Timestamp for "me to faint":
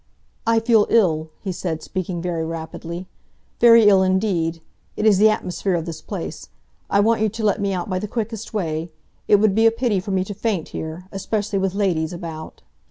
10.09-10.69